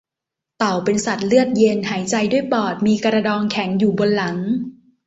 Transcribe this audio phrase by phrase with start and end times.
[0.57, 4.37] เต่าเป็นสัตว์เลือดเย็น หายใจด้วยปอด มีกระดองแข็งอยู่บนหลัง